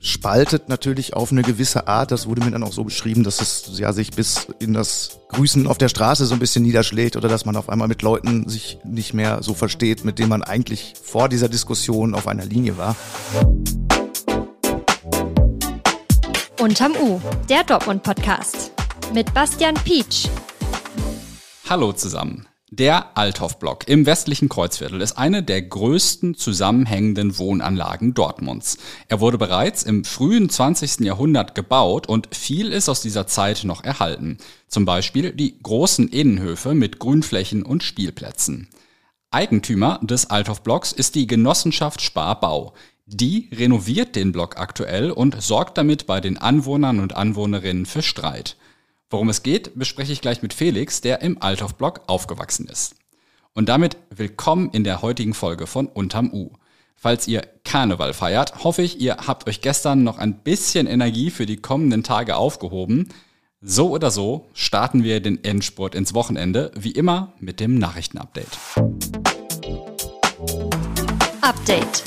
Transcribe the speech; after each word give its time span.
spaltet 0.00 0.68
natürlich 0.68 1.14
auf 1.14 1.30
eine 1.30 1.42
gewisse 1.42 1.86
Art. 1.86 2.10
Das 2.10 2.26
wurde 2.26 2.42
mir 2.42 2.50
dann 2.50 2.62
auch 2.62 2.72
so 2.72 2.84
beschrieben, 2.84 3.22
dass 3.22 3.40
es 3.40 3.78
ja 3.78 3.92
sich 3.92 4.10
bis 4.10 4.48
in 4.58 4.72
das 4.72 5.20
Grüßen 5.28 5.66
auf 5.66 5.78
der 5.78 5.88
Straße 5.88 6.26
so 6.26 6.34
ein 6.34 6.40
bisschen 6.40 6.64
niederschlägt 6.64 7.16
oder 7.16 7.28
dass 7.28 7.44
man 7.44 7.56
auf 7.56 7.68
einmal 7.68 7.88
mit 7.88 8.02
Leuten 8.02 8.48
sich 8.48 8.78
nicht 8.84 9.14
mehr 9.14 9.42
so 9.42 9.54
versteht, 9.54 10.04
mit 10.04 10.18
denen 10.18 10.30
man 10.30 10.42
eigentlich 10.42 10.94
vor 11.02 11.28
dieser 11.28 11.48
Diskussion 11.48 12.14
auf 12.14 12.26
einer 12.26 12.44
Linie 12.44 12.78
war. 12.78 12.96
Unterm 16.58 16.92
U, 17.00 17.20
der 17.48 17.64
Dortmund-Podcast. 17.64 18.72
Mit 19.14 19.32
Bastian 19.32 19.74
Pietsch. 19.74 20.28
Hallo 21.68 21.92
zusammen. 21.92 22.49
Der 22.72 23.18
Althoff-Block 23.18 23.88
im 23.88 24.06
westlichen 24.06 24.48
Kreuzviertel 24.48 25.00
ist 25.00 25.18
eine 25.18 25.42
der 25.42 25.60
größten 25.60 26.36
zusammenhängenden 26.36 27.36
Wohnanlagen 27.36 28.14
Dortmunds. 28.14 28.78
Er 29.08 29.18
wurde 29.18 29.38
bereits 29.38 29.82
im 29.82 30.04
frühen 30.04 30.48
20. 30.48 31.00
Jahrhundert 31.00 31.56
gebaut 31.56 32.08
und 32.08 32.28
viel 32.32 32.72
ist 32.72 32.88
aus 32.88 33.02
dieser 33.02 33.26
Zeit 33.26 33.64
noch 33.64 33.82
erhalten. 33.82 34.38
Zum 34.68 34.84
Beispiel 34.84 35.32
die 35.32 35.60
großen 35.60 36.06
Innenhöfe 36.10 36.74
mit 36.74 37.00
Grünflächen 37.00 37.64
und 37.64 37.82
Spielplätzen. 37.82 38.68
Eigentümer 39.32 39.98
des 40.04 40.30
Althoff-Blocks 40.30 40.92
ist 40.92 41.16
die 41.16 41.26
Genossenschaft 41.26 42.00
Sparbau. 42.00 42.74
Die 43.04 43.48
renoviert 43.52 44.14
den 44.14 44.30
Block 44.30 44.58
aktuell 44.60 45.10
und 45.10 45.42
sorgt 45.42 45.76
damit 45.76 46.06
bei 46.06 46.20
den 46.20 46.38
Anwohnern 46.38 47.00
und 47.00 47.16
Anwohnerinnen 47.16 47.84
für 47.84 48.02
Streit. 48.02 48.56
Worum 49.12 49.28
es 49.28 49.42
geht, 49.42 49.76
bespreche 49.76 50.12
ich 50.12 50.20
gleich 50.20 50.40
mit 50.40 50.54
Felix, 50.54 51.00
der 51.00 51.20
im 51.20 51.42
Althoff-Blog 51.42 52.02
aufgewachsen 52.06 52.68
ist. 52.68 52.94
Und 53.54 53.68
damit 53.68 53.96
willkommen 54.14 54.70
in 54.70 54.84
der 54.84 55.02
heutigen 55.02 55.34
Folge 55.34 55.66
von 55.66 55.88
Unterm 55.88 56.32
U. 56.32 56.50
Falls 56.94 57.26
ihr 57.26 57.42
Karneval 57.64 58.14
feiert, 58.14 58.62
hoffe 58.62 58.82
ich, 58.82 59.00
ihr 59.00 59.16
habt 59.26 59.48
euch 59.48 59.62
gestern 59.62 60.04
noch 60.04 60.18
ein 60.18 60.44
bisschen 60.44 60.86
Energie 60.86 61.30
für 61.30 61.44
die 61.44 61.56
kommenden 61.56 62.04
Tage 62.04 62.36
aufgehoben. 62.36 63.08
So 63.60 63.90
oder 63.90 64.12
so 64.12 64.46
starten 64.54 65.02
wir 65.02 65.20
den 65.20 65.42
Endspurt 65.42 65.96
ins 65.96 66.14
Wochenende, 66.14 66.70
wie 66.76 66.92
immer 66.92 67.32
mit 67.40 67.58
dem 67.58 67.78
Nachrichtenupdate. 67.78 68.46
Update. 71.40 72.04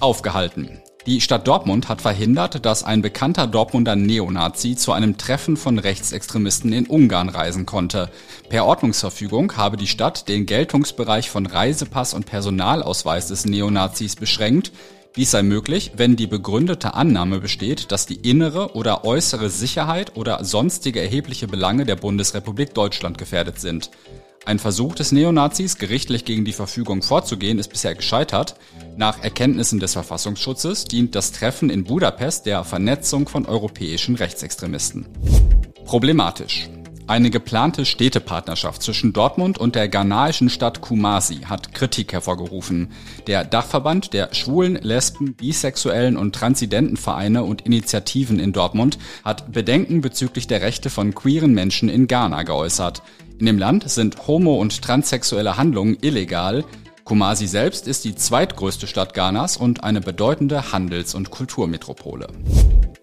Aufgehalten. 0.00 0.83
Die 1.06 1.20
Stadt 1.20 1.46
Dortmund 1.46 1.90
hat 1.90 2.00
verhindert, 2.00 2.64
dass 2.64 2.82
ein 2.82 3.02
bekannter 3.02 3.46
Dortmunder 3.46 3.94
Neonazi 3.94 4.74
zu 4.74 4.92
einem 4.92 5.18
Treffen 5.18 5.58
von 5.58 5.78
Rechtsextremisten 5.78 6.72
in 6.72 6.86
Ungarn 6.86 7.28
reisen 7.28 7.66
konnte. 7.66 8.10
Per 8.48 8.64
Ordnungsverfügung 8.64 9.54
habe 9.58 9.76
die 9.76 9.86
Stadt 9.86 10.28
den 10.30 10.46
Geltungsbereich 10.46 11.28
von 11.28 11.44
Reisepass 11.44 12.14
und 12.14 12.24
Personalausweis 12.24 13.28
des 13.28 13.44
Neonazis 13.44 14.16
beschränkt. 14.16 14.72
Dies 15.16 15.30
sei 15.30 15.44
möglich, 15.44 15.92
wenn 15.96 16.16
die 16.16 16.26
begründete 16.26 16.94
Annahme 16.94 17.38
besteht, 17.38 17.92
dass 17.92 18.04
die 18.04 18.16
innere 18.16 18.74
oder 18.74 19.04
äußere 19.04 19.48
Sicherheit 19.48 20.16
oder 20.16 20.42
sonstige 20.42 21.00
erhebliche 21.00 21.46
Belange 21.46 21.84
der 21.84 21.94
Bundesrepublik 21.94 22.74
Deutschland 22.74 23.16
gefährdet 23.16 23.60
sind. 23.60 23.90
Ein 24.44 24.58
Versuch 24.58 24.96
des 24.96 25.12
Neonazis, 25.12 25.78
gerichtlich 25.78 26.24
gegen 26.24 26.44
die 26.44 26.52
Verfügung 26.52 27.00
vorzugehen, 27.02 27.60
ist 27.60 27.68
bisher 27.68 27.94
gescheitert. 27.94 28.56
Nach 28.96 29.22
Erkenntnissen 29.22 29.78
des 29.78 29.92
Verfassungsschutzes 29.92 30.84
dient 30.84 31.14
das 31.14 31.30
Treffen 31.30 31.70
in 31.70 31.84
Budapest 31.84 32.44
der 32.46 32.64
Vernetzung 32.64 33.28
von 33.28 33.46
europäischen 33.46 34.16
Rechtsextremisten. 34.16 35.06
Problematisch. 35.84 36.68
Eine 37.06 37.28
geplante 37.28 37.84
Städtepartnerschaft 37.84 38.82
zwischen 38.82 39.12
Dortmund 39.12 39.58
und 39.58 39.74
der 39.74 39.88
ghanaischen 39.88 40.48
Stadt 40.48 40.80
Kumasi 40.80 41.40
hat 41.40 41.74
Kritik 41.74 42.14
hervorgerufen. 42.14 42.92
Der 43.26 43.44
Dachverband 43.44 44.14
der 44.14 44.32
schwulen, 44.32 44.76
lesben, 44.76 45.34
bisexuellen 45.34 46.16
und 46.16 46.34
transidenten 46.34 46.96
Vereine 46.96 47.44
und 47.44 47.60
Initiativen 47.66 48.40
in 48.40 48.54
Dortmund 48.54 48.96
hat 49.22 49.52
Bedenken 49.52 50.00
bezüglich 50.00 50.46
der 50.46 50.62
Rechte 50.62 50.88
von 50.88 51.14
queeren 51.14 51.52
Menschen 51.52 51.90
in 51.90 52.06
Ghana 52.06 52.42
geäußert. 52.42 53.02
In 53.38 53.44
dem 53.44 53.58
Land 53.58 53.90
sind 53.90 54.26
homo- 54.26 54.58
und 54.58 54.80
transsexuelle 54.80 55.58
Handlungen 55.58 55.98
illegal. 56.00 56.64
Kumasi 57.04 57.46
selbst 57.46 57.86
ist 57.86 58.06
die 58.06 58.14
zweitgrößte 58.14 58.86
Stadt 58.86 59.12
Ghanas 59.12 59.58
und 59.58 59.84
eine 59.84 60.00
bedeutende 60.00 60.72
Handels- 60.72 61.14
und 61.14 61.30
Kulturmetropole. 61.30 62.28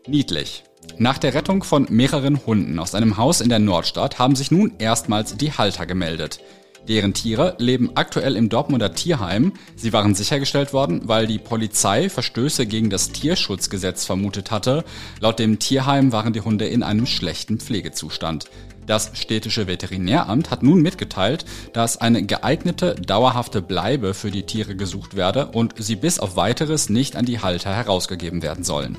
Niedlich. 0.07 0.63
Nach 0.97 1.17
der 1.17 1.33
Rettung 1.33 1.63
von 1.63 1.87
mehreren 1.89 2.45
Hunden 2.45 2.77
aus 2.79 2.95
einem 2.95 3.17
Haus 3.17 3.41
in 3.41 3.49
der 3.49 3.59
Nordstadt 3.59 4.19
haben 4.19 4.35
sich 4.35 4.51
nun 4.51 4.73
erstmals 4.77 5.35
die 5.35 5.51
Halter 5.51 5.85
gemeldet. 5.85 6.39
Deren 6.87 7.13
Tiere 7.13 7.55
leben 7.59 7.91
aktuell 7.95 8.35
im 8.35 8.49
Dortmunder 8.49 8.93
Tierheim. 8.93 9.53
Sie 9.75 9.93
waren 9.93 10.15
sichergestellt 10.15 10.73
worden, 10.73 11.01
weil 11.05 11.27
die 11.27 11.37
Polizei 11.37 12.09
Verstöße 12.09 12.65
gegen 12.65 12.89
das 12.89 13.11
Tierschutzgesetz 13.11 14.05
vermutet 14.05 14.49
hatte. 14.49 14.83
Laut 15.19 15.37
dem 15.37 15.59
Tierheim 15.59 16.11
waren 16.11 16.33
die 16.33 16.41
Hunde 16.41 16.65
in 16.67 16.81
einem 16.81 17.05
schlechten 17.05 17.59
Pflegezustand. 17.59 18.49
Das 18.87 19.11
städtische 19.13 19.67
Veterinäramt 19.67 20.49
hat 20.49 20.63
nun 20.63 20.81
mitgeteilt, 20.81 21.45
dass 21.71 21.97
eine 21.97 22.23
geeignete, 22.23 22.95
dauerhafte 22.95 23.61
Bleibe 23.61 24.15
für 24.15 24.31
die 24.31 24.43
Tiere 24.43 24.75
gesucht 24.75 25.15
werde 25.15 25.47
und 25.47 25.75
sie 25.77 25.95
bis 25.95 26.19
auf 26.19 26.35
weiteres 26.35 26.89
nicht 26.89 27.15
an 27.15 27.25
die 27.25 27.39
Halter 27.39 27.73
herausgegeben 27.75 28.41
werden 28.41 28.63
sollen. 28.63 28.97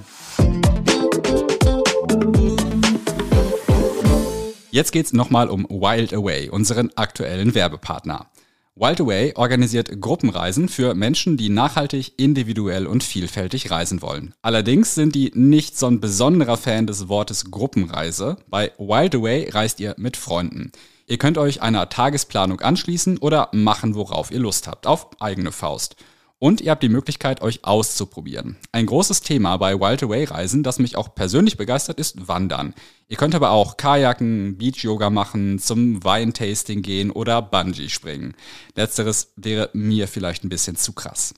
Jetzt 4.72 4.92
geht's 4.92 5.12
nochmal 5.12 5.50
um 5.50 5.64
Wild 5.68 6.14
Away, 6.14 6.48
unseren 6.48 6.90
aktuellen 6.96 7.54
Werbepartner. 7.54 8.30
Wild 8.74 9.02
Away 9.02 9.34
organisiert 9.36 10.00
Gruppenreisen 10.00 10.70
für 10.70 10.94
Menschen, 10.94 11.36
die 11.36 11.50
nachhaltig, 11.50 12.14
individuell 12.16 12.86
und 12.86 13.04
vielfältig 13.04 13.70
reisen 13.70 14.00
wollen. 14.00 14.32
Allerdings 14.40 14.94
sind 14.94 15.14
die 15.14 15.30
nicht 15.34 15.78
so 15.78 15.88
ein 15.88 16.00
besonderer 16.00 16.56
Fan 16.56 16.86
des 16.86 17.10
Wortes 17.10 17.50
Gruppenreise. 17.50 18.38
Bei 18.48 18.72
Wild 18.78 19.14
Away 19.14 19.50
reist 19.50 19.78
ihr 19.78 19.94
mit 19.98 20.16
Freunden. 20.16 20.72
Ihr 21.06 21.18
könnt 21.18 21.36
euch 21.36 21.60
einer 21.60 21.90
Tagesplanung 21.90 22.62
anschließen 22.62 23.18
oder 23.18 23.50
machen, 23.52 23.94
worauf 23.94 24.30
ihr 24.30 24.40
Lust 24.40 24.68
habt, 24.68 24.86
auf 24.86 25.20
eigene 25.20 25.52
Faust. 25.52 25.96
Und 26.42 26.60
ihr 26.60 26.72
habt 26.72 26.82
die 26.82 26.88
Möglichkeit, 26.88 27.40
euch 27.40 27.62
auszuprobieren. 27.62 28.56
Ein 28.72 28.86
großes 28.86 29.20
Thema 29.20 29.56
bei 29.58 29.78
Wild 29.78 30.02
Away 30.02 30.24
Reisen, 30.24 30.64
das 30.64 30.80
mich 30.80 30.96
auch 30.96 31.14
persönlich 31.14 31.56
begeistert, 31.56 32.00
ist 32.00 32.26
Wandern. 32.26 32.74
Ihr 33.06 33.16
könnt 33.16 33.36
aber 33.36 33.52
auch 33.52 33.76
Kajaken, 33.76 34.58
Beach-Yoga 34.58 35.08
machen, 35.08 35.60
zum 35.60 36.02
Weintasting 36.02 36.82
gehen 36.82 37.12
oder 37.12 37.42
Bungee 37.42 37.88
springen. 37.88 38.34
Letzteres 38.74 39.34
wäre 39.36 39.70
mir 39.72 40.08
vielleicht 40.08 40.42
ein 40.42 40.48
bisschen 40.48 40.74
zu 40.74 40.94
krass. 40.94 41.32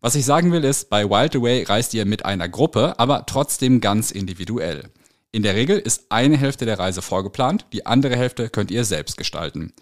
Was 0.00 0.14
ich 0.14 0.24
sagen 0.24 0.52
will 0.52 0.62
ist, 0.62 0.88
bei 0.88 1.10
Wild 1.10 1.34
Away 1.34 1.64
reist 1.64 1.92
ihr 1.92 2.04
mit 2.04 2.24
einer 2.24 2.48
Gruppe, 2.48 2.96
aber 2.96 3.26
trotzdem 3.26 3.80
ganz 3.80 4.12
individuell. 4.12 4.84
In 5.32 5.42
der 5.42 5.56
Regel 5.56 5.80
ist 5.80 6.12
eine 6.12 6.36
Hälfte 6.36 6.64
der 6.64 6.78
Reise 6.78 7.02
vorgeplant, 7.02 7.66
die 7.72 7.86
andere 7.86 8.14
Hälfte 8.14 8.50
könnt 8.50 8.70
ihr 8.70 8.84
selbst 8.84 9.16
gestalten. 9.16 9.72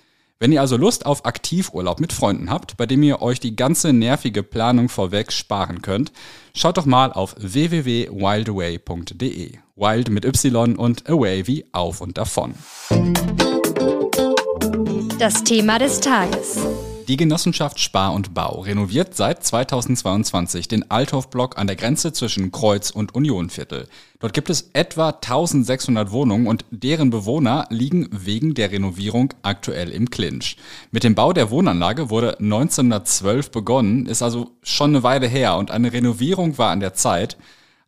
Wenn 0.43 0.51
ihr 0.51 0.61
also 0.61 0.77
Lust 0.77 1.07
auf 1.07 1.25
Aktivurlaub 1.25 2.01
mit 2.01 2.13
Freunden 2.13 2.51
habt, 2.51 2.77
bei 2.77 2.85
dem 2.85 3.05
ihr 3.05 3.23
euch 3.23 3.39
die 3.39 3.55
ganze 3.55 3.93
nervige 3.93 4.43
Planung 4.43 4.89
vorweg 4.89 5.31
sparen 5.31 5.83
könnt, 5.83 6.11
schaut 6.53 6.79
doch 6.79 6.85
mal 6.85 7.13
auf 7.13 7.37
www.wildaway.de. 7.39 9.53
Wild 9.77 10.11
mit 10.11 10.25
Y 10.25 10.75
und 10.75 11.09
Away 11.09 11.47
wie 11.47 11.67
auf 11.71 12.01
und 12.01 12.19
davon. 12.19 12.57
Das 15.21 15.45
Thema 15.45 15.79
des 15.79 16.01
Tages. 16.01 16.59
Die 17.09 17.17
Genossenschaft 17.17 17.81
Spar 17.81 18.13
und 18.13 18.33
Bau 18.33 18.61
renoviert 18.61 19.17
seit 19.17 19.45
2022 19.45 20.69
den 20.69 20.89
Althoff-Block 20.91 21.59
an 21.59 21.67
der 21.67 21.75
Grenze 21.75 22.13
zwischen 22.13 22.53
Kreuz 22.53 22.91
und 22.91 23.15
Unionviertel. 23.15 23.89
Dort 24.21 24.35
gibt 24.35 24.51
es 24.51 24.71
etwa 24.73 25.09
1600 25.09 26.12
Wohnungen 26.12 26.47
und 26.47 26.65
deren 26.71 27.11
Bewohner 27.11 27.67
liegen 27.71 28.09
wegen 28.12 28.55
der 28.55 28.71
Renovierung 28.71 29.35
aktuell 29.43 29.91
im 29.91 30.11
Clinch. 30.11 30.57
Mit 30.93 31.03
dem 31.03 31.17
Bau 31.17 31.33
der 31.33 31.51
Wohnanlage 31.51 32.09
wurde 32.09 32.39
1912 32.39 33.51
begonnen, 33.51 34.07
ist 34.07 34.23
also 34.23 34.53
schon 34.62 34.91
eine 34.91 35.03
Weile 35.03 35.27
her 35.27 35.57
und 35.57 35.71
eine 35.71 35.93
Renovierung 35.93 36.57
war 36.57 36.71
an 36.71 36.81
der 36.81 36.95
Zeit. 36.95 37.37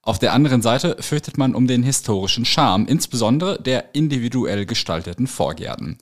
Auf 0.03 0.19
der 0.19 0.33
anderen 0.33 0.61
Seite 0.61 0.97
fürchtet 1.01 1.39
man 1.39 1.55
um 1.55 1.67
den 1.67 1.83
historischen 1.83 2.45
Charme, 2.45 2.87
insbesondere 2.87 3.63
der 3.63 3.95
individuell 3.95 4.67
gestalteten 4.67 5.27
Vorgärten. 5.27 5.99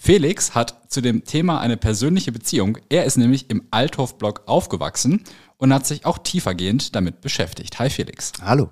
Felix 0.00 0.54
hat 0.54 0.90
zu 0.90 1.00
dem 1.00 1.24
Thema 1.24 1.60
eine 1.60 1.76
persönliche 1.76 2.30
Beziehung. 2.30 2.78
Er 2.88 3.04
ist 3.04 3.18
nämlich 3.18 3.50
im 3.50 3.64
Althoff-Blog 3.72 4.42
aufgewachsen 4.46 5.24
und 5.56 5.74
hat 5.74 5.86
sich 5.86 6.06
auch 6.06 6.18
tiefergehend 6.18 6.94
damit 6.94 7.20
beschäftigt. 7.20 7.80
Hi 7.80 7.90
Felix. 7.90 8.32
Hallo. 8.40 8.70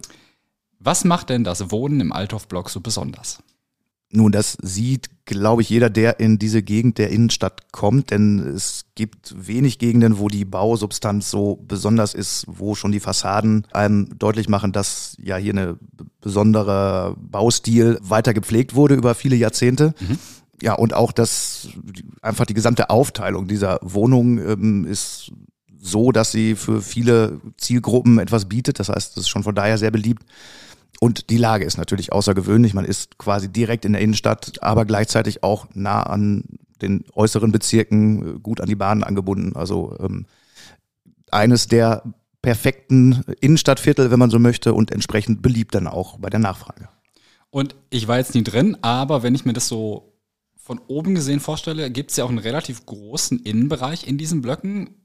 Was 0.79 1.05
macht 1.05 1.31
denn 1.31 1.43
das 1.43 1.73
Wohnen 1.73 2.01
im 2.01 2.13
Althoff-Blog 2.13 2.71
so 2.71 2.81
besonders? 2.81 3.41
Nun, 4.09 4.31
das 4.31 4.57
sieht, 4.63 5.11
glaube 5.25 5.63
ich, 5.63 5.69
jeder, 5.69 5.91
der 5.91 6.21
in 6.21 6.39
diese 6.39 6.63
Gegend 6.63 6.97
der 6.97 7.11
Innenstadt 7.11 7.73
kommt, 7.73 8.13
denn 8.13 8.39
es 8.39 8.85
gibt 8.95 9.35
wenig 9.37 9.81
Gegenden, 9.81 10.19
wo 10.19 10.29
die 10.29 10.45
Bausubstanz 10.45 11.29
so 11.29 11.57
besonders 11.67 12.15
ist, 12.15 12.45
wo 12.47 12.77
schon 12.77 12.93
die 12.93 13.01
Fassaden 13.01 13.67
einem 13.73 14.17
deutlich 14.17 14.49
machen, 14.49 14.71
dass 14.71 15.17
ja 15.21 15.37
hier 15.37 15.55
eine 15.55 15.77
besondere 16.21 17.17
Baustil 17.19 17.99
weiter 18.01 18.33
gepflegt 18.33 18.77
wurde 18.77 18.95
über 18.95 19.17
viele 19.17 19.35
Jahrzehnte. 19.35 19.93
Mhm 19.99 20.19
ja, 20.63 20.75
und 20.75 20.95
auch 20.95 21.13
das, 21.13 21.69
einfach 22.23 22.47
die 22.47 22.55
gesamte 22.55 22.91
Aufteilung 22.91 23.47
dieser 23.49 23.79
Wohnung 23.83 24.39
ähm, 24.39 24.87
ist 24.87 25.33
so, 25.79 26.13
dass 26.13 26.33
sie 26.33 26.55
für 26.55 26.83
viele 26.83 27.41
Zielgruppen 27.59 28.19
etwas 28.19 28.47
bietet. 28.47 28.81
Das 28.81 28.89
heißt, 28.89 29.13
es 29.13 29.25
ist 29.25 29.29
schon 29.29 29.45
von 29.45 29.55
daher 29.55 29.79
sehr 29.79 29.91
beliebt. 29.91 30.25
Und 31.01 31.31
die 31.31 31.37
Lage 31.37 31.65
ist 31.65 31.77
natürlich 31.77 32.13
außergewöhnlich. 32.13 32.75
Man 32.75 32.85
ist 32.85 33.19
quasi 33.19 33.49
direkt 33.49 33.85
in 33.85 33.93
der 33.93 34.03
Innenstadt, 34.03 34.63
aber 34.63 34.85
gleichzeitig 34.87 35.43
auch 35.43 35.67
nah 35.75 36.03
an 36.03 36.45
den 36.83 37.05
äußeren 37.13 37.53
Bezirken, 37.53 38.43
gut 38.43 38.61
an 38.61 38.69
die 38.69 38.75
Bahnen 38.75 39.05
angebunden. 39.05 39.55
Also 39.57 39.97
ähm, 40.01 40.27
eines 41.31 41.69
der 41.69 42.03
perfekten 42.43 43.25
Innenstadtviertel, 43.41 44.11
wenn 44.11 44.19
man 44.19 44.31
so 44.31 44.39
möchte, 44.39 44.73
und 44.73 44.91
entsprechend 44.93 45.43
beliebt 45.43 45.75
dann 45.75 45.87
auch 45.87 46.19
bei 46.19 46.31
der 46.31 46.41
Nachfrage. 46.41 46.89
Und 47.51 47.75
ich 47.91 48.09
war 48.09 48.19
jetzt 48.19 48.35
nie 48.35 48.45
drin, 48.45 48.77
aber 48.83 49.23
wenn 49.23 49.35
ich 49.35 49.45
mir 49.45 49.53
das 49.53 49.69
so 49.69 50.16
von 50.67 50.81
oben 50.89 51.15
gesehen 51.15 51.39
vorstelle, 51.39 51.91
gibt 51.93 52.11
es 52.11 52.17
ja 52.17 52.25
auch 52.25 52.29
einen 52.29 52.39
relativ 52.39 52.87
großen 52.87 53.39
Innenbereich 53.39 54.07
in 54.07 54.19
diesen 54.19 54.43
Blöcken 54.43 54.97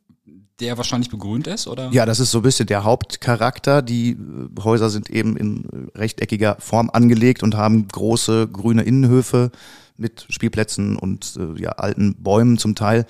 der 0.60 0.78
wahrscheinlich 0.78 1.10
begrünt 1.10 1.48
ist, 1.48 1.66
oder? 1.66 1.90
Ja, 1.92 2.06
das 2.06 2.20
ist 2.20 2.30
so 2.30 2.40
ein 2.40 2.44
bisschen 2.44 2.68
der 2.68 2.84
Hauptcharakter. 2.84 3.82
Die 3.82 4.12
äh, 4.12 4.62
Häuser 4.64 4.92
sind 4.92 5.10
eben 5.10 5.36
in 5.36 5.90
rechteckiger 5.96 6.58
Form 6.60 6.92
angelegt 6.92 7.42
und 7.42 7.56
haben 7.56 7.88
große 7.88 8.48
grüne 8.48 8.84
Innenhöfe 8.84 9.50
mit 9.98 10.28
Spielplätzen 10.30 10.98
und 10.98 11.38
äh, 11.40 11.60
ja, 11.60 11.72
alten 11.72 12.16
Bäumen 12.22 12.60
zum 12.60 12.76
Teil. 12.76 13.08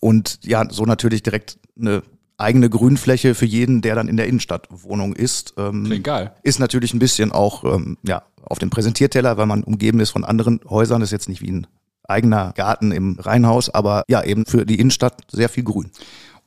Und 0.00 0.40
ja, 0.42 0.68
so 0.68 0.84
natürlich 0.84 1.22
direkt 1.22 1.58
eine 1.78 2.02
eigene 2.38 2.68
Grünfläche 2.68 3.36
für 3.36 3.46
jeden, 3.46 3.82
der 3.82 3.94
dann 3.94 4.08
in 4.08 4.16
der 4.16 4.26
Innenstadtwohnung 4.26 5.14
ist. 5.14 5.54
Ähm, 5.58 5.84
Klingt 5.84 6.04
geil. 6.04 6.32
Ist 6.42 6.58
natürlich 6.58 6.92
ein 6.92 6.98
bisschen 6.98 7.30
auch 7.30 7.62
ähm, 7.64 7.98
ja, 8.02 8.24
auf 8.42 8.58
dem 8.58 8.70
Präsentierteller, 8.70 9.36
weil 9.36 9.46
man 9.46 9.62
umgeben 9.62 10.00
ist 10.00 10.10
von 10.10 10.24
anderen 10.24 10.60
Häusern. 10.68 11.00
Das 11.00 11.08
ist 11.08 11.12
jetzt 11.12 11.28
nicht 11.28 11.42
wie 11.42 11.52
ein 11.52 11.66
eigener 12.10 12.52
Garten 12.56 12.92
im 12.92 13.18
Reihenhaus, 13.18 13.70
aber 13.70 14.04
ja, 14.08 14.22
eben 14.22 14.46
für 14.46 14.66
die 14.66 14.78
Innenstadt 14.78 15.22
sehr 15.30 15.48
viel 15.48 15.64
Grün. 15.64 15.90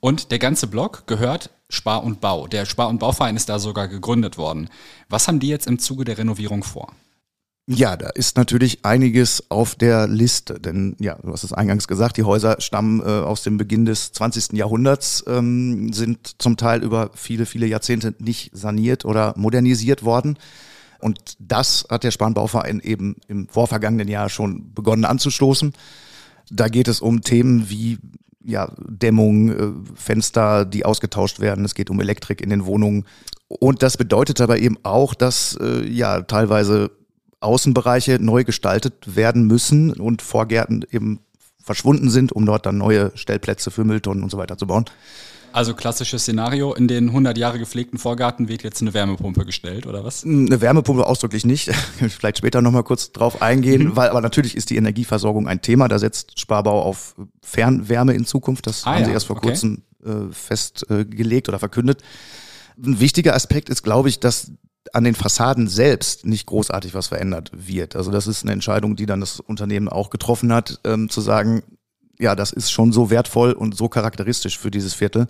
Und 0.00 0.30
der 0.30 0.38
ganze 0.38 0.66
Block 0.66 1.06
gehört 1.06 1.50
Spar 1.68 2.04
und 2.04 2.20
Bau. 2.20 2.46
Der 2.46 2.66
Spar- 2.66 2.88
und 2.88 2.98
Bauverein 2.98 3.36
ist 3.36 3.48
da 3.48 3.58
sogar 3.58 3.88
gegründet 3.88 4.36
worden. 4.36 4.68
Was 5.08 5.26
haben 5.28 5.40
die 5.40 5.48
jetzt 5.48 5.66
im 5.66 5.78
Zuge 5.78 6.04
der 6.04 6.18
Renovierung 6.18 6.62
vor? 6.62 6.92
Ja, 7.66 7.96
da 7.96 8.10
ist 8.10 8.36
natürlich 8.36 8.84
einiges 8.84 9.50
auf 9.50 9.74
der 9.74 10.06
Liste, 10.06 10.60
denn 10.60 10.96
ja, 11.00 11.16
du 11.22 11.32
hast 11.32 11.44
es 11.44 11.54
eingangs 11.54 11.88
gesagt, 11.88 12.18
die 12.18 12.24
Häuser 12.24 12.60
stammen 12.60 13.00
äh, 13.00 13.04
aus 13.04 13.42
dem 13.42 13.56
Beginn 13.56 13.86
des 13.86 14.12
20. 14.12 14.52
Jahrhunderts, 14.52 15.24
ähm, 15.26 15.90
sind 15.94 16.42
zum 16.42 16.58
Teil 16.58 16.82
über 16.82 17.10
viele, 17.14 17.46
viele 17.46 17.66
Jahrzehnte 17.66 18.14
nicht 18.18 18.50
saniert 18.52 19.06
oder 19.06 19.32
modernisiert 19.38 20.02
worden. 20.02 20.36
Und 21.04 21.36
das 21.38 21.84
hat 21.90 22.02
der 22.02 22.12
Spanbauverein 22.12 22.80
eben 22.80 23.16
im 23.28 23.46
vorvergangenen 23.46 24.08
Jahr 24.08 24.30
schon 24.30 24.72
begonnen 24.72 25.04
anzustoßen. 25.04 25.74
Da 26.50 26.68
geht 26.68 26.88
es 26.88 27.02
um 27.02 27.20
Themen 27.20 27.68
wie 27.68 27.98
ja, 28.42 28.72
Dämmung, 28.78 29.50
äh, 29.50 29.72
Fenster, 29.94 30.64
die 30.64 30.86
ausgetauscht 30.86 31.40
werden. 31.40 31.66
Es 31.66 31.74
geht 31.74 31.90
um 31.90 32.00
Elektrik 32.00 32.40
in 32.40 32.48
den 32.48 32.64
Wohnungen. 32.64 33.04
Und 33.48 33.82
das 33.82 33.98
bedeutet 33.98 34.40
aber 34.40 34.58
eben 34.58 34.78
auch, 34.82 35.12
dass 35.12 35.58
äh, 35.60 35.86
ja 35.86 36.22
teilweise 36.22 36.90
Außenbereiche 37.40 38.18
neu 38.18 38.44
gestaltet 38.44 39.14
werden 39.14 39.46
müssen 39.46 39.92
und 39.92 40.22
Vorgärten 40.22 40.86
eben 40.90 41.20
verschwunden 41.62 42.08
sind, 42.08 42.32
um 42.32 42.46
dort 42.46 42.64
dann 42.64 42.78
neue 42.78 43.12
Stellplätze 43.14 43.70
für 43.70 43.84
Mülltonnen 43.84 44.22
und 44.22 44.30
so 44.30 44.38
weiter 44.38 44.56
zu 44.56 44.66
bauen. 44.66 44.86
Also 45.54 45.72
klassisches 45.72 46.22
Szenario, 46.22 46.74
in 46.74 46.88
den 46.88 47.10
100 47.10 47.38
Jahre 47.38 47.60
gepflegten 47.60 47.96
Vorgarten 47.96 48.48
wird 48.48 48.64
jetzt 48.64 48.82
eine 48.82 48.92
Wärmepumpe 48.92 49.44
gestellt, 49.44 49.86
oder 49.86 50.02
was? 50.02 50.24
Eine 50.24 50.60
Wärmepumpe 50.60 51.06
ausdrücklich 51.06 51.46
nicht. 51.46 51.70
Vielleicht 52.08 52.38
später 52.38 52.60
nochmal 52.60 52.82
kurz 52.82 53.12
drauf 53.12 53.40
eingehen, 53.40 53.84
mhm. 53.84 53.96
weil 53.96 54.08
aber 54.08 54.20
natürlich 54.20 54.56
ist 54.56 54.70
die 54.70 54.76
Energieversorgung 54.76 55.46
ein 55.46 55.62
Thema. 55.62 55.86
Da 55.86 56.00
setzt 56.00 56.40
Sparbau 56.40 56.82
auf 56.82 57.14
Fernwärme 57.40 58.14
in 58.14 58.26
Zukunft. 58.26 58.66
Das 58.66 58.82
ah, 58.82 58.94
haben 58.94 59.02
ja. 59.02 59.04
sie 59.04 59.12
erst 59.12 59.26
vor 59.26 59.36
okay. 59.36 59.46
kurzem 59.46 59.84
äh, 60.04 60.32
festgelegt 60.32 61.46
äh, 61.46 61.50
oder 61.52 61.60
verkündet. 61.60 62.02
Ein 62.76 62.98
wichtiger 62.98 63.36
Aspekt 63.36 63.68
ist, 63.68 63.84
glaube 63.84 64.08
ich, 64.08 64.18
dass 64.18 64.50
an 64.92 65.04
den 65.04 65.14
Fassaden 65.14 65.68
selbst 65.68 66.26
nicht 66.26 66.46
großartig 66.46 66.94
was 66.94 67.06
verändert 67.06 67.52
wird. 67.54 67.94
Also 67.94 68.10
das 68.10 68.26
ist 68.26 68.42
eine 68.42 68.50
Entscheidung, 68.50 68.96
die 68.96 69.06
dann 69.06 69.20
das 69.20 69.38
Unternehmen 69.38 69.88
auch 69.88 70.10
getroffen 70.10 70.52
hat, 70.52 70.80
ähm, 70.82 71.08
zu 71.08 71.20
sagen, 71.20 71.62
ja, 72.18 72.34
das 72.34 72.52
ist 72.52 72.70
schon 72.70 72.92
so 72.92 73.10
wertvoll 73.10 73.52
und 73.52 73.76
so 73.76 73.88
charakteristisch 73.88 74.58
für 74.58 74.70
dieses 74.70 74.94
Viertel, 74.94 75.26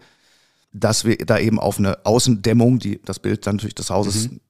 dass 0.72 1.04
wir 1.04 1.16
da 1.18 1.38
eben 1.38 1.58
auf 1.58 1.78
eine 1.78 2.04
Außendämmung, 2.04 2.78
die 2.78 3.00
das 3.04 3.18
Bild 3.18 3.46
dann 3.46 3.56
natürlich 3.56 3.74
des 3.74 3.90
Hauses 3.90 4.30
mhm. 4.30 4.40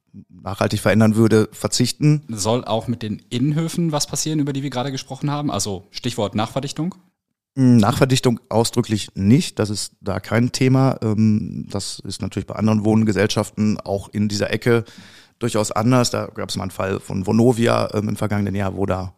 nachhaltig 0.42 0.80
verändern 0.80 1.16
würde, 1.16 1.48
verzichten. 1.52 2.22
Soll 2.28 2.64
auch 2.64 2.88
mit 2.88 3.02
den 3.02 3.22
Innenhöfen 3.30 3.92
was 3.92 4.06
passieren, 4.06 4.40
über 4.40 4.52
die 4.52 4.62
wir 4.62 4.70
gerade 4.70 4.90
gesprochen 4.90 5.30
haben? 5.30 5.50
Also 5.50 5.86
Stichwort 5.90 6.34
Nachverdichtung? 6.34 6.94
Hm, 7.56 7.76
Nachverdichtung 7.76 8.40
ausdrücklich 8.48 9.10
nicht. 9.14 9.58
Das 9.58 9.70
ist 9.70 9.92
da 10.00 10.18
kein 10.18 10.50
Thema. 10.50 10.98
Ähm, 11.02 11.66
das 11.70 12.00
ist 12.00 12.20
natürlich 12.20 12.46
bei 12.46 12.56
anderen 12.56 12.84
Wohngesellschaften 12.84 13.78
auch 13.80 14.08
in 14.08 14.28
dieser 14.28 14.50
Ecke 14.50 14.84
durchaus 15.38 15.70
anders. 15.70 16.10
Da 16.10 16.26
gab 16.26 16.48
es 16.48 16.56
mal 16.56 16.64
einen 16.64 16.70
Fall 16.70 17.00
von 17.00 17.26
Vonovia 17.26 17.90
ähm, 17.94 18.08
im 18.08 18.16
vergangenen 18.16 18.54
Jahr, 18.54 18.76
wo 18.76 18.86
da 18.86 19.14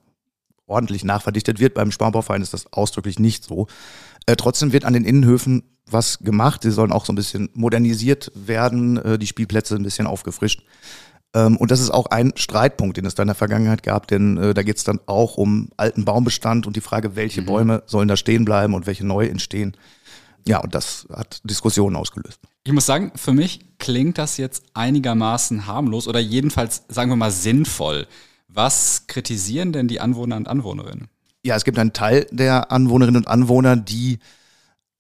ordentlich 0.67 1.05
nachverdichtet 1.05 1.61
wird. 1.61 1.75
Beim 1.75 1.91
Sparbaufein 1.91 2.43
ist 2.43 2.53
das 2.53 2.73
ausdrücklich 2.73 3.19
nicht 3.19 3.45
so. 3.45 3.67
Äh, 4.27 4.37
trotzdem 4.37 4.73
wird 4.73 4.85
an 4.85 4.93
den 4.93 5.05
Innenhöfen 5.05 5.63
was 5.89 6.19
gemacht. 6.19 6.63
Sie 6.63 6.71
sollen 6.71 6.93
auch 6.93 7.05
so 7.05 7.13
ein 7.13 7.17
bisschen 7.17 7.49
modernisiert 7.55 8.33
werden, 8.35 8.97
äh, 8.99 9.19
die 9.19 9.27
Spielplätze 9.27 9.77
ein 9.77 9.85
bisschen 9.85 10.07
aufgefrischt. 10.07 10.63
Ähm, 11.35 11.57
und 11.57 11.71
das 11.71 11.81
ist 11.81 11.91
auch 11.91 12.07
ein 12.07 12.33
Streitpunkt, 12.37 12.97
den 12.97 13.05
es 13.05 13.15
da 13.15 13.23
in 13.23 13.29
der 13.29 13.35
Vergangenheit 13.35 13.83
gab, 13.83 14.09
denn 14.09 14.37
äh, 14.37 14.55
da 14.55 14.63
geht 14.63 14.79
es 14.79 14.85
dann 14.85 15.01
auch 15.07 15.37
um 15.37 15.71
alten 15.77 16.05
Baumbestand 16.05 16.67
und 16.67 16.77
die 16.77 16.81
Frage, 16.81 17.15
welche 17.15 17.43
mhm. 17.43 17.47
Bäume 17.47 17.83
sollen 17.87 18.09
da 18.09 18.17
stehen 18.17 18.45
bleiben 18.45 18.75
und 18.75 18.87
welche 18.87 19.07
neu 19.07 19.27
entstehen. 19.27 19.77
Ja, 20.49 20.59
und 20.59 20.75
das 20.75 21.07
hat 21.13 21.41
Diskussionen 21.45 21.97
ausgelöst. 21.97 22.41
Ich 22.65 22.73
muss 22.73 22.87
sagen, 22.87 23.13
für 23.17 23.33
mich 23.33 23.79
klingt 23.79 24.19
das 24.19 24.37
jetzt 24.39 24.65
einigermaßen 24.75 25.67
harmlos 25.67 26.09
oder 26.09 26.21
jedenfalls, 26.21 26.85
sagen 26.89 27.11
wir 27.11 27.17
mal, 27.17 27.33
sinnvoll. 27.33 28.07
Was 28.49 29.07
kritisieren 29.07 29.73
denn 29.73 29.89
die 29.89 30.01
Anwohner 30.01 30.37
und 30.37 30.49
Anwohnerinnen? 30.49 31.09
Ja, 31.43 31.57
es 31.57 31.65
gibt 31.65 31.79
einen 31.79 31.93
Teil 31.93 32.27
der 32.31 32.73
Anwohnerinnen 32.73 33.19
und 33.23 33.29
Anwohner, 33.29 33.77
die, 33.77 34.19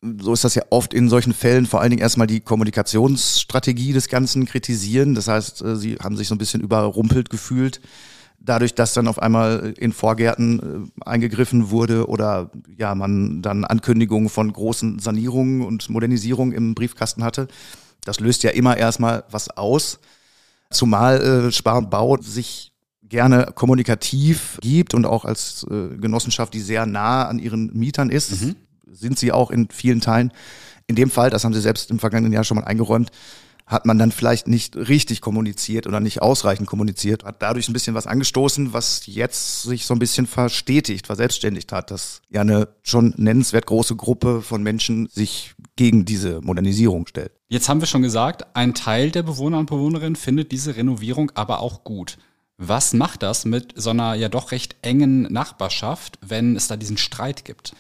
so 0.01 0.33
ist 0.33 0.45
das 0.45 0.55
ja 0.55 0.63
oft 0.71 0.95
in 0.95 1.09
solchen 1.09 1.33
Fällen, 1.33 1.67
vor 1.67 1.81
allen 1.81 1.91
Dingen 1.91 2.03
erstmal 2.03 2.27
die 2.27 2.41
Kommunikationsstrategie 2.41 3.93
des 3.93 4.09
Ganzen 4.09 4.47
kritisieren. 4.47 5.15
Das 5.15 5.29
heißt, 5.29 5.63
äh, 5.63 5.77
sie 5.77 5.97
haben 5.97 6.17
sich 6.17 6.29
so 6.29 6.35
ein 6.35 6.39
bisschen 6.39 6.61
überrumpelt 6.61 7.31
gefühlt, 7.31 7.81
dadurch, 8.39 8.75
dass 8.75 8.95
dann 8.95 9.09
auf 9.09 9.21
einmal 9.21 9.75
in 9.77 9.93
Vorgärten 9.93 10.91
äh, 11.01 11.09
eingegriffen 11.09 11.71
wurde 11.71 12.07
oder 12.09 12.51
ja, 12.77 12.95
man 12.95 13.43
dann 13.43 13.65
Ankündigungen 13.65 14.29
von 14.29 14.53
großen 14.53 14.99
Sanierungen 14.99 15.63
und 15.63 15.89
Modernisierungen 15.91 16.55
im 16.55 16.75
Briefkasten 16.75 17.25
hatte. 17.25 17.49
Das 18.05 18.21
löst 18.21 18.43
ja 18.45 18.51
immer 18.51 18.77
erstmal 18.77 19.25
was 19.31 19.51
aus. 19.51 19.99
Zumal 20.71 21.21
äh, 21.49 21.53
Spar 21.53 21.79
und 21.79 21.91
Bau 21.91 22.17
sich 22.21 22.73
gerne 23.09 23.53
kommunikativ 23.55 24.59
gibt 24.61 24.95
und 24.95 25.05
auch 25.05 25.25
als 25.25 25.67
äh, 25.71 25.97
Genossenschaft, 25.97 26.55
die 26.55 26.61
sehr 26.61 26.87
nah 26.87 27.27
an 27.27 27.39
ihren 27.39 27.73
Mietern 27.77 28.11
ist, 28.11 28.43
mhm. 28.43 28.57
sind 28.91 29.19
sie 29.19 29.33
auch 29.33 29.51
in 29.51 29.69
vielen 29.71 30.01
Teilen. 30.01 30.33
In 30.87 30.97
dem 30.97 31.11
Fall, 31.11 31.31
das 31.31 31.45
haben 31.45 31.55
sie 31.55 31.61
selbst 31.61 31.91
im 31.91 31.99
vergangenen 31.99 32.33
Jahr 32.33 32.45
schon 32.45 32.59
mal 32.59 32.65
eingeräumt, 32.65 33.11
hat 33.67 33.85
man 33.85 33.99
dann 33.99 34.13
vielleicht 34.13 34.47
nicht 34.47 34.77
richtig 34.77 35.21
kommuniziert 35.21 35.89
oder 35.89 35.99
nicht 35.99 36.23
ausreichend 36.23 36.69
kommuniziert, 36.69 37.25
hat 37.25 37.43
dadurch 37.43 37.69
ein 37.69 37.73
bisschen 37.73 37.95
was 37.95 38.07
angestoßen, 38.07 38.73
was 38.73 39.07
jetzt 39.07 39.63
sich 39.63 39.87
so 39.87 39.95
ein 39.95 39.99
bisschen 39.99 40.29
verstetigt, 40.29 41.07
verselbstständigt 41.07 41.73
hat, 41.73 41.91
dass 41.91 42.23
ja 42.31 42.43
eine 42.43 42.69
schon 42.83 43.13
nennenswert 43.17 43.67
große 43.67 43.97
Gruppe 43.97 44.41
von 44.41 44.63
Menschen 44.63 45.09
sich 45.09 45.55
gegen 45.75 46.05
diese 46.05 46.41
Modernisierung 46.43 47.09
stellt. 47.09 47.33
Jetzt 47.49 47.69
haben 47.69 47.81
wir 47.81 47.87
schon 47.87 48.03
gesagt, 48.03 48.47
ein 48.55 48.73
Teil 48.73 49.11
der 49.11 49.25
Bewohner 49.25 49.59
und 49.59 49.67
Bewohnerinnen 49.67 50.17
findet 50.17 50.53
diese 50.53 50.77
Renovierung 50.77 51.33
aber 51.35 51.59
auch 51.61 51.83
gut. 51.83 52.19
Was 52.59 52.95
macht 52.95 53.23
das 53.23 53.45
mit 53.45 53.75
so 53.77 53.91
einer 53.91 54.15
ja 54.15 54.29
doch 54.29 54.51
recht 54.51 54.77
engen 54.83 55.23
Nachbarschaft, 55.23 56.19
wenn 56.27 56.57
es 56.57 56.69
da 56.69 56.77
diesen 56.77 56.97
Streit 56.97 57.45
gibt? 57.45 57.75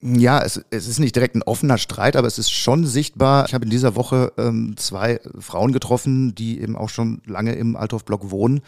Ja, 0.00 0.40
es, 0.40 0.64
es 0.70 0.86
ist 0.86 1.00
nicht 1.00 1.16
direkt 1.16 1.34
ein 1.34 1.42
offener 1.42 1.76
Streit, 1.78 2.14
aber 2.14 2.28
es 2.28 2.38
ist 2.38 2.50
schon 2.50 2.86
sichtbar. 2.86 3.46
Ich 3.46 3.54
habe 3.54 3.64
in 3.64 3.70
dieser 3.70 3.96
Woche 3.96 4.32
ähm, 4.38 4.76
zwei 4.76 5.20
Frauen 5.40 5.72
getroffen, 5.72 6.36
die 6.36 6.60
eben 6.60 6.76
auch 6.76 6.88
schon 6.88 7.20
lange 7.26 7.54
im 7.54 7.74
Althoff-Block 7.74 8.30
wohnen 8.30 8.60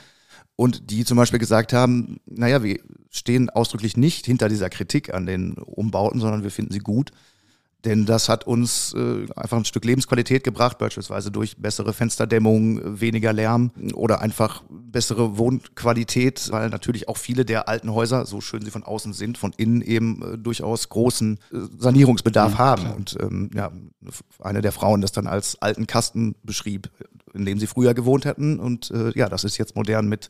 und 0.57 0.91
die 0.91 1.05
zum 1.05 1.17
Beispiel 1.17 1.39
gesagt 1.39 1.73
haben, 1.73 2.19
naja, 2.27 2.65
wir 2.65 2.81
stehen 3.11 3.49
ausdrücklich 3.49 3.97
nicht 3.97 4.27
hinter 4.27 4.49
dieser 4.49 4.71
Kritik 4.71 5.15
an 5.15 5.25
den 5.25 5.55
Umbauten, 5.55 6.21
sondern 6.21 6.43
wir 6.43 6.51
finden 6.51 6.73
sie 6.73 6.81
gut. 6.81 7.13
Denn 7.85 8.05
das 8.05 8.29
hat 8.29 8.47
uns 8.47 8.95
äh, 8.95 9.27
einfach 9.37 9.57
ein 9.57 9.65
Stück 9.65 9.85
Lebensqualität 9.85 10.45
gebracht, 10.45 10.77
beispielsweise 10.77 11.31
durch 11.31 11.57
bessere 11.57 11.95
Fensterdämmung, 11.95 13.01
weniger 13.01 13.33
Lärm 13.33 13.71
oder 13.95 14.21
einfach 14.21 14.63
bessere 14.69 15.39
Wohnqualität, 15.39 16.49
weil 16.51 16.69
natürlich 16.69 17.09
auch 17.09 17.17
viele 17.17 17.47
der 17.47 17.69
alten 17.69 17.93
Häuser, 17.95 18.27
so 18.27 18.43
schön 18.43 18.63
sie 18.63 18.71
von 18.71 18.83
außen 18.83 19.15
sind, 19.15 19.39
von 19.39 19.53
innen 19.57 19.81
eben 19.81 20.23
äh, 20.23 20.39
durchaus 20.39 20.91
großen 20.91 21.39
äh, 21.53 21.57
Sanierungsbedarf 21.79 22.53
mhm, 22.53 22.59
haben. 22.59 22.83
Klar. 22.83 22.97
Und 22.97 23.17
ähm, 23.21 23.51
ja, 23.55 23.73
eine 24.41 24.61
der 24.61 24.73
Frauen 24.73 25.01
das 25.01 25.13
dann 25.13 25.27
als 25.27 25.61
alten 25.63 25.87
Kasten 25.87 26.35
beschrieb, 26.43 26.91
in 27.33 27.47
dem 27.47 27.59
sie 27.59 27.67
früher 27.67 27.95
gewohnt 27.95 28.27
hätten. 28.27 28.61
Und 28.61 28.91
äh, 28.91 29.13
ja, 29.15 29.31
das 29.31 29.45
ist 29.45 29.57
jetzt 29.57 29.75
modern 29.75 30.07
mit 30.07 30.29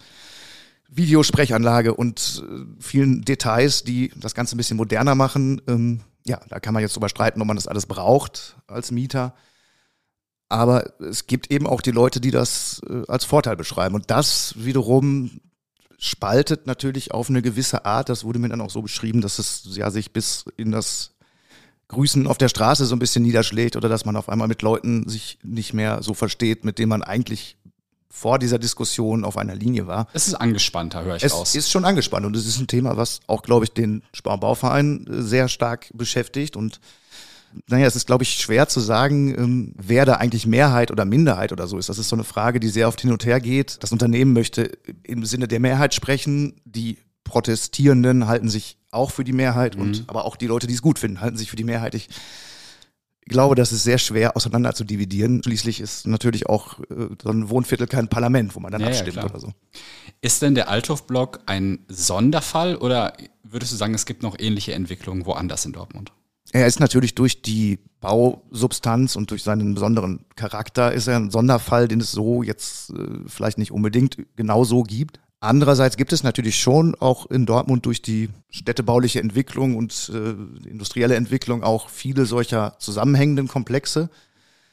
Videosprechanlage 0.88 1.94
und 1.94 2.44
äh, 2.46 2.64
vielen 2.78 3.22
Details, 3.22 3.82
die 3.82 4.12
das 4.16 4.34
Ganze 4.34 4.54
ein 4.54 4.58
bisschen 4.58 4.76
moderner 4.76 5.14
machen. 5.14 5.60
Ähm, 5.66 6.00
ja, 6.26 6.40
da 6.48 6.60
kann 6.60 6.74
man 6.74 6.82
jetzt 6.82 6.94
drüber 6.94 7.08
streiten, 7.08 7.40
ob 7.40 7.46
man 7.46 7.56
das 7.56 7.68
alles 7.68 7.86
braucht 7.86 8.56
als 8.66 8.90
Mieter. 8.90 9.34
Aber 10.48 11.00
es 11.00 11.26
gibt 11.26 11.50
eben 11.50 11.66
auch 11.66 11.80
die 11.80 11.92
Leute, 11.92 12.20
die 12.20 12.32
das 12.32 12.82
äh, 12.88 13.02
als 13.06 13.24
Vorteil 13.24 13.56
beschreiben. 13.56 13.94
Und 13.94 14.10
das 14.10 14.54
wiederum 14.56 15.40
spaltet 15.96 16.66
natürlich 16.66 17.12
auf 17.12 17.28
eine 17.30 17.42
gewisse 17.42 17.84
Art. 17.84 18.08
Das 18.08 18.24
wurde 18.24 18.38
mir 18.38 18.48
dann 18.48 18.60
auch 18.60 18.70
so 18.70 18.82
beschrieben, 18.82 19.20
dass 19.20 19.38
es 19.38 19.64
ja 19.76 19.90
sich 19.90 20.12
bis 20.12 20.44
in 20.56 20.72
das 20.72 21.12
Grüßen 21.88 22.26
auf 22.26 22.38
der 22.38 22.48
Straße 22.48 22.86
so 22.86 22.94
ein 22.94 23.00
bisschen 23.00 23.22
niederschlägt 23.22 23.76
oder 23.76 23.88
dass 23.88 24.04
man 24.04 24.16
auf 24.16 24.28
einmal 24.28 24.48
mit 24.48 24.62
Leuten 24.62 25.08
sich 25.08 25.38
nicht 25.42 25.74
mehr 25.74 26.02
so 26.02 26.14
versteht, 26.14 26.64
mit 26.64 26.78
denen 26.78 26.88
man 26.88 27.02
eigentlich 27.02 27.56
vor 28.10 28.38
dieser 28.38 28.58
Diskussion 28.58 29.24
auf 29.24 29.36
einer 29.38 29.54
Linie 29.54 29.86
war. 29.86 30.08
Es 30.12 30.26
ist 30.26 30.34
angespannter, 30.34 31.04
höre 31.04 31.16
ich 31.16 31.22
es 31.22 31.32
aus. 31.32 31.50
Es 31.50 31.54
ist 31.54 31.70
schon 31.70 31.84
angespannt 31.84 32.26
und 32.26 32.36
es 32.36 32.46
ist 32.46 32.58
ein 32.58 32.66
Thema, 32.66 32.96
was 32.96 33.20
auch, 33.28 33.42
glaube 33.42 33.64
ich, 33.64 33.72
den 33.72 34.02
Sparbauverein 34.12 35.06
äh, 35.06 35.22
sehr 35.22 35.48
stark 35.48 35.90
beschäftigt 35.94 36.56
und 36.56 36.80
naja, 37.68 37.86
es 37.86 37.96
ist, 37.96 38.06
glaube 38.06 38.22
ich, 38.22 38.34
schwer 38.34 38.68
zu 38.68 38.78
sagen, 38.78 39.34
ähm, 39.36 39.74
wer 39.76 40.04
da 40.04 40.14
eigentlich 40.14 40.46
Mehrheit 40.46 40.90
oder 40.90 41.04
Minderheit 41.04 41.50
oder 41.50 41.66
so 41.66 41.78
ist. 41.78 41.88
Das 41.88 41.98
ist 41.98 42.08
so 42.08 42.14
eine 42.14 42.24
Frage, 42.24 42.60
die 42.60 42.68
sehr 42.68 42.86
oft 42.86 43.00
hin 43.00 43.10
und 43.10 43.26
her 43.26 43.40
geht. 43.40 43.82
Das 43.82 43.90
Unternehmen 43.90 44.32
möchte 44.32 44.78
im 45.02 45.24
Sinne 45.24 45.48
der 45.48 45.58
Mehrheit 45.58 45.92
sprechen. 45.92 46.60
Die 46.64 46.98
Protestierenden 47.24 48.28
halten 48.28 48.48
sich 48.48 48.76
auch 48.92 49.10
für 49.10 49.24
die 49.24 49.32
Mehrheit 49.32 49.76
mhm. 49.76 49.82
und 49.82 50.04
aber 50.06 50.26
auch 50.26 50.36
die 50.36 50.46
Leute, 50.46 50.68
die 50.68 50.74
es 50.74 50.82
gut 50.82 50.98
finden, 51.00 51.20
halten 51.20 51.36
sich 51.36 51.50
für 51.50 51.56
die 51.56 51.64
Mehrheit. 51.64 51.94
Ich 51.94 52.08
glaube, 53.26 53.54
das 53.54 53.72
ist 53.72 53.84
sehr 53.84 53.98
schwer 53.98 54.36
auseinander 54.36 54.74
zu 54.74 54.84
dividieren. 54.84 55.42
Schließlich 55.42 55.80
ist 55.80 56.06
natürlich 56.06 56.46
auch 56.46 56.80
äh, 56.90 57.08
so 57.22 57.30
ein 57.30 57.48
Wohnviertel 57.48 57.86
kein 57.86 58.08
Parlament, 58.08 58.54
wo 58.54 58.60
man 58.60 58.72
dann 58.72 58.80
ja, 58.80 58.88
abstimmt 58.88 59.16
ja, 59.16 59.24
oder 59.24 59.40
so. 59.40 59.52
Ist 60.20 60.42
denn 60.42 60.54
der 60.54 60.68
Althof-Block 60.68 61.40
ein 61.46 61.84
Sonderfall 61.88 62.76
oder 62.76 63.14
würdest 63.42 63.72
du 63.72 63.76
sagen, 63.76 63.94
es 63.94 64.06
gibt 64.06 64.22
noch 64.22 64.38
ähnliche 64.38 64.74
Entwicklungen 64.74 65.26
woanders 65.26 65.64
in 65.64 65.72
Dortmund? 65.72 66.12
Er 66.52 66.66
ist 66.66 66.80
natürlich 66.80 67.14
durch 67.14 67.42
die 67.42 67.78
Bausubstanz 68.00 69.14
und 69.14 69.30
durch 69.30 69.42
seinen 69.42 69.74
besonderen 69.74 70.24
Charakter 70.34 70.92
ist 70.92 71.06
er 71.06 71.16
ein 71.16 71.30
Sonderfall, 71.30 71.86
den 71.86 72.00
es 72.00 72.10
so 72.10 72.42
jetzt 72.42 72.90
äh, 72.90 73.20
vielleicht 73.26 73.58
nicht 73.58 73.72
unbedingt 73.72 74.16
genau 74.36 74.64
so 74.64 74.82
gibt. 74.82 75.20
Andererseits 75.40 75.96
gibt 75.96 76.12
es 76.12 76.22
natürlich 76.22 76.60
schon 76.60 76.94
auch 76.96 77.24
in 77.30 77.46
Dortmund 77.46 77.86
durch 77.86 78.02
die 78.02 78.28
städtebauliche 78.50 79.20
Entwicklung 79.20 79.74
und 79.74 80.12
äh, 80.14 80.68
industrielle 80.68 81.14
Entwicklung 81.16 81.62
auch 81.62 81.88
viele 81.88 82.26
solcher 82.26 82.76
zusammenhängenden 82.78 83.48
Komplexe. 83.48 84.10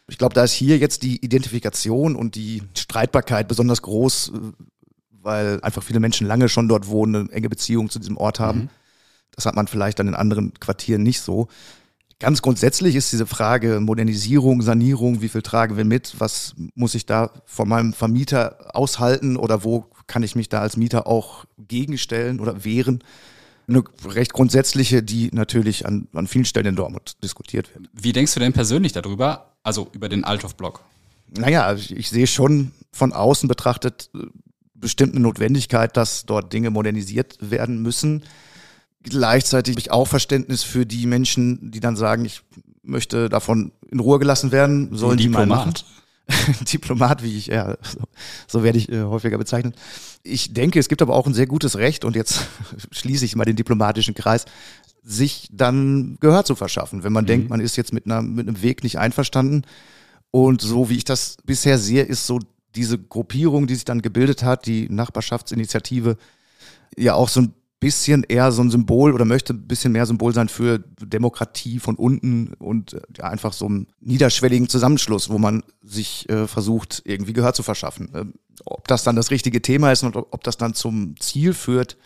Ich 0.10 0.18
glaube, 0.18 0.36
da 0.36 0.44
ist 0.44 0.52
hier 0.52 0.78
jetzt 0.78 1.04
die 1.04 1.24
Identifikation 1.24 2.18
und 2.18 2.36
die 2.36 2.64
Streitbarkeit 2.76 3.48
besonders 3.48 3.82
groß, 3.82 4.34
äh, 4.34 4.64
weil 5.22 5.62
einfach 5.62 5.84
viele 5.84 6.02
Menschen 6.02 6.28
lange 6.28 6.50
schon 6.50 6.68
dort 6.68 6.88
wohnen, 6.88 7.16
eine 7.16 7.32
enge 7.32 7.48
Beziehung 7.48 7.90
zu 7.90 8.00
diesem 8.00 8.18
Ort 8.18 8.42
haben. 8.42 8.60
Mhm. 8.60 8.70
Das 9.38 9.46
hat 9.46 9.56
man 9.56 9.68
vielleicht 9.68 10.00
dann 10.00 10.10
in 10.10 10.16
anderen 10.16 10.54
Quartieren 10.60 11.02
nicht 11.02 11.22
so. 11.22 11.48
Ganz 12.20 12.42
grundsätzlich 12.42 12.96
ist 12.96 13.12
diese 13.14 13.28
Frage 13.28 13.80
Modernisierung, 13.80 14.62
Sanierung, 14.62 15.22
wie 15.22 15.30
viel 15.30 15.44
tragen 15.44 15.78
wir 15.78 15.86
mit, 15.86 16.16
was 16.18 16.56
muss 16.74 16.96
ich 16.96 17.06
da 17.06 17.32
von 17.46 17.70
meinem 17.70 17.94
Vermieter 17.94 18.76
aushalten 18.76 19.38
oder 19.38 19.64
wo 19.64 19.86
kann 20.08 20.24
ich 20.24 20.36
mich 20.36 20.50
da 20.50 20.62
als 20.62 20.78
Mieter 20.78 21.08
auch 21.08 21.46
gegenstellen 21.58 22.40
oder 22.40 22.64
wehren? 22.64 23.04
Eine 23.68 23.84
recht 24.06 24.34
grundsätzliche, 24.34 25.04
die 25.04 25.30
natürlich 25.34 25.86
an, 25.86 26.08
an 26.14 26.28
vielen 26.28 26.46
Stellen 26.46 26.68
in 26.68 26.76
Dortmund 26.76 27.22
diskutiert 27.24 27.74
wird. 27.76 27.90
Wie 27.94 28.14
denkst 28.14 28.34
du 28.34 28.40
denn 28.40 28.54
persönlich 28.54 28.94
darüber, 28.94 29.52
also 29.64 29.90
über 29.92 30.08
den 30.08 30.24
Althoff-Block? 30.24 30.82
Naja, 31.38 31.74
ich, 31.74 31.96
ich 31.96 32.10
sehe 32.10 32.28
schon 32.28 32.72
von 32.94 33.12
außen 33.12 33.50
betrachtet 33.50 34.10
äh, 34.16 34.20
bestimmt 34.74 35.14
eine 35.14 35.22
Notwendigkeit, 35.22 35.98
dass 35.98 36.26
dort 36.26 36.54
Dinge 36.54 36.70
modernisiert 36.70 37.38
werden 37.42 37.82
müssen 37.82 38.24
gleichzeitig 39.10 39.74
habe 39.74 39.80
ich 39.80 39.92
auch 39.92 40.08
Verständnis 40.08 40.64
für 40.64 40.86
die 40.86 41.06
Menschen, 41.06 41.72
die 41.72 41.80
dann 41.80 41.96
sagen, 41.96 42.26
ich 42.26 42.42
möchte 42.84 43.30
davon 43.30 43.72
in 43.90 44.00
Ruhe 44.00 44.20
gelassen 44.20 44.52
werden, 44.52 44.96
sollen 44.96 45.18
die 45.18 45.30
mal 45.30 45.46
machen. 45.46 45.74
Diplomat, 46.74 47.24
wie 47.24 47.38
ich, 47.38 47.48
ja, 47.48 47.78
so, 47.82 48.00
so 48.48 48.64
werde 48.64 48.78
ich 48.78 48.92
äh, 48.92 49.04
häufiger 49.04 49.38
bezeichnet. 49.38 49.76
Ich 50.24 50.54
denke, 50.54 50.80
es 50.80 50.90
gibt 50.90 51.02
aber 51.02 51.16
auch 51.16 51.28
ein 51.28 51.34
sehr 51.34 51.48
gutes 51.48 51.78
Recht, 51.78 52.06
und 52.06 52.16
jetzt 52.16 52.48
schließe 52.92 53.26
ich 53.26 53.36
mal 53.36 53.46
den 53.46 53.56
diplomatischen 53.56 54.14
Kreis, 54.14 54.46
sich 55.04 55.50
dann 55.52 56.18
Gehör 56.20 56.44
zu 56.44 56.56
verschaffen, 56.56 57.04
wenn 57.04 57.14
man 57.14 57.24
mhm. 57.24 57.28
denkt, 57.28 57.50
man 57.50 57.62
ist 57.62 57.78
jetzt 57.78 57.94
mit, 57.94 58.06
einer, 58.06 58.22
mit 58.22 58.48
einem 58.48 58.62
Weg 58.62 58.84
nicht 58.84 59.00
einverstanden. 59.00 59.64
Und 60.32 60.62
so 60.62 60.90
wie 60.90 60.98
ich 60.98 61.06
das 61.06 61.38
bisher 61.46 61.78
sehe, 61.78 62.04
ist 62.04 62.28
so 62.28 62.40
diese 62.76 62.98
Gruppierung, 62.98 63.68
die 63.68 63.76
sich 63.76 63.86
dann 63.86 64.02
gebildet 64.02 64.44
hat, 64.44 64.66
die 64.66 64.90
Nachbarschaftsinitiative, 64.90 66.18
ja 66.98 67.14
auch 67.14 67.30
so 67.30 67.42
ein 67.42 67.54
bisschen 67.80 68.24
eher 68.24 68.52
so 68.52 68.64
ein 68.64 68.72
Symbol 68.72 69.14
oder 69.14 69.26
möchte 69.26 69.54
ein 69.54 69.68
bisschen 69.68 69.92
mehr 69.92 70.06
Symbol 70.06 70.34
sein 70.34 70.50
für 70.50 70.80
Demokratie 70.80 71.80
von 71.80 71.96
unten 71.96 72.54
und 72.56 72.94
äh, 72.94 73.02
ja, 73.18 73.26
einfach 73.26 73.54
so 73.54 73.66
einen 73.66 73.88
niederschwelligen 74.00 74.68
Zusammenschluss, 74.68 75.30
wo 75.30 75.38
man 75.38 75.64
sich 75.84 76.28
äh, 76.30 76.48
versucht, 76.48 77.04
irgendwie 77.06 77.34
Gehör 77.34 77.54
zu 77.54 77.64
verschaffen. 77.64 78.10
Ähm, 78.16 78.34
ob 78.66 78.88
das 78.88 79.04
dann 79.04 79.16
das 79.16 79.30
richtige 79.30 79.62
Thema 79.62 79.92
ist 79.92 80.04
und 80.04 80.16
ob 80.16 80.44
das 80.44 80.58
dann 80.58 80.74
zum 80.74 81.16
Ziel 81.20 81.54
führt, 81.54 81.98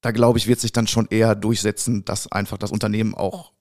da 0.00 0.10
glaube 0.10 0.38
ich, 0.38 0.48
wird 0.48 0.60
sich 0.60 0.72
dann 0.72 0.86
schon 0.86 1.06
eher 1.10 1.34
durchsetzen, 1.34 2.04
dass 2.04 2.32
einfach 2.32 2.56
das 2.56 2.72
Unternehmen 2.72 3.14
auch 3.14 3.52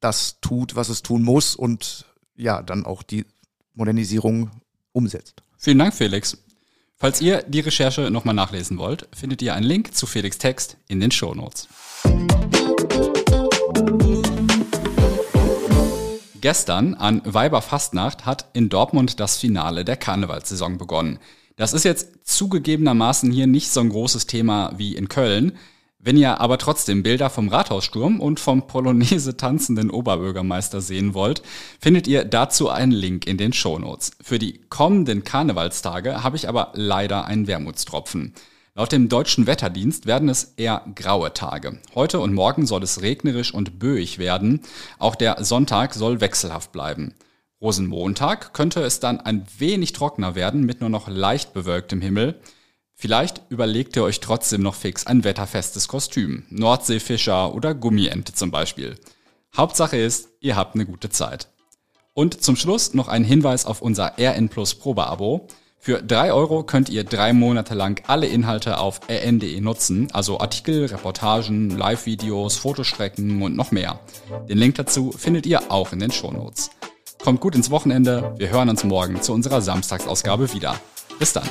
das 0.00 0.40
tut, 0.40 0.74
was 0.74 0.88
es 0.88 1.02
tun 1.02 1.22
muss 1.22 1.54
und 1.54 2.06
ja, 2.34 2.62
dann 2.62 2.86
auch 2.86 3.02
die 3.02 3.26
Modernisierung 3.74 4.50
umsetzt. 4.92 5.42
Vielen 5.58 5.78
Dank, 5.78 5.94
Felix. 5.94 6.38
Falls 6.98 7.20
ihr 7.20 7.42
die 7.42 7.60
Recherche 7.60 8.10
nochmal 8.10 8.34
nachlesen 8.34 8.78
wollt, 8.78 9.06
findet 9.14 9.42
ihr 9.42 9.52
einen 9.52 9.66
Link 9.66 9.94
zu 9.94 10.06
Felix 10.06 10.38
Text 10.38 10.78
in 10.88 10.98
den 10.98 11.10
Show 11.10 11.34
Notes. 11.34 11.68
Gestern 16.40 16.94
an 16.94 17.20
Weiberfastnacht 17.26 18.24
hat 18.24 18.46
in 18.54 18.70
Dortmund 18.70 19.20
das 19.20 19.36
Finale 19.36 19.84
der 19.84 19.98
Karnevalssaison 19.98 20.78
begonnen. 20.78 21.18
Das 21.56 21.74
ist 21.74 21.84
jetzt 21.84 22.26
zugegebenermaßen 22.26 23.30
hier 23.30 23.46
nicht 23.46 23.70
so 23.70 23.80
ein 23.80 23.90
großes 23.90 24.26
Thema 24.26 24.72
wie 24.78 24.96
in 24.96 25.10
Köln. 25.10 25.58
Wenn 25.98 26.16
ihr 26.16 26.40
aber 26.40 26.58
trotzdem 26.58 27.02
Bilder 27.02 27.30
vom 27.30 27.48
Rathaussturm 27.48 28.20
und 28.20 28.38
vom 28.38 28.66
Polonaise 28.66 29.36
tanzenden 29.36 29.90
Oberbürgermeister 29.90 30.80
sehen 30.80 31.14
wollt, 31.14 31.42
findet 31.80 32.06
ihr 32.06 32.24
dazu 32.24 32.68
einen 32.68 32.92
Link 32.92 33.26
in 33.26 33.38
den 33.38 33.52
Shownotes. 33.52 34.12
Für 34.22 34.38
die 34.38 34.60
kommenden 34.68 35.24
Karnevalstage 35.24 36.22
habe 36.22 36.36
ich 36.36 36.48
aber 36.48 36.72
leider 36.74 37.24
einen 37.24 37.46
Wermutstropfen. 37.46 38.34
Laut 38.76 38.92
dem 38.92 39.08
deutschen 39.08 39.46
Wetterdienst 39.46 40.04
werden 40.04 40.28
es 40.28 40.52
eher 40.58 40.84
graue 40.94 41.32
Tage. 41.32 41.80
Heute 41.94 42.20
und 42.20 42.34
morgen 42.34 42.66
soll 42.66 42.82
es 42.82 43.00
regnerisch 43.00 43.54
und 43.54 43.78
böig 43.78 44.18
werden. 44.18 44.60
Auch 44.98 45.14
der 45.14 45.42
Sonntag 45.44 45.94
soll 45.94 46.20
wechselhaft 46.20 46.72
bleiben. 46.72 47.14
Rosenmontag 47.60 48.52
könnte 48.52 48.82
es 48.82 49.00
dann 49.00 49.18
ein 49.18 49.46
wenig 49.58 49.94
trockener 49.94 50.34
werden 50.34 50.66
mit 50.66 50.82
nur 50.82 50.90
noch 50.90 51.08
leicht 51.08 51.54
bewölktem 51.54 52.02
Himmel. 52.02 52.38
Vielleicht 52.98 53.42
überlegt 53.50 53.94
ihr 53.96 54.02
euch 54.02 54.20
trotzdem 54.20 54.62
noch 54.62 54.74
fix 54.74 55.06
ein 55.06 55.22
wetterfestes 55.22 55.86
Kostüm. 55.86 56.44
Nordseefischer 56.48 57.54
oder 57.54 57.74
Gummiente 57.74 58.32
zum 58.32 58.50
Beispiel. 58.50 58.96
Hauptsache 59.54 59.98
ist, 59.98 60.30
ihr 60.40 60.56
habt 60.56 60.74
eine 60.74 60.86
gute 60.86 61.10
Zeit. 61.10 61.48
Und 62.14 62.42
zum 62.42 62.56
Schluss 62.56 62.94
noch 62.94 63.08
ein 63.08 63.22
Hinweis 63.22 63.66
auf 63.66 63.82
unser 63.82 64.14
RN 64.18 64.48
Plus 64.48 64.74
Probeabo. 64.74 65.46
Für 65.78 66.02
drei 66.02 66.32
Euro 66.32 66.62
könnt 66.62 66.88
ihr 66.88 67.04
drei 67.04 67.34
Monate 67.34 67.74
lang 67.74 68.02
alle 68.06 68.26
Inhalte 68.26 68.78
auf 68.78 69.00
rn.de 69.10 69.60
nutzen, 69.60 70.08
also 70.12 70.40
Artikel, 70.40 70.86
Reportagen, 70.86 71.68
Live-Videos, 71.76 72.56
Fotostrecken 72.56 73.42
und 73.42 73.54
noch 73.56 73.72
mehr. 73.72 74.00
Den 74.48 74.56
Link 74.56 74.76
dazu 74.76 75.12
findet 75.12 75.44
ihr 75.44 75.70
auch 75.70 75.92
in 75.92 75.98
den 75.98 76.10
Shownotes. 76.10 76.70
Kommt 77.22 77.40
gut 77.40 77.54
ins 77.54 77.70
Wochenende, 77.70 78.34
wir 78.38 78.48
hören 78.48 78.70
uns 78.70 78.84
morgen 78.84 79.20
zu 79.20 79.34
unserer 79.34 79.60
Samstagsausgabe 79.60 80.54
wieder. 80.54 80.80
Bis 81.18 81.34
dann. 81.34 81.48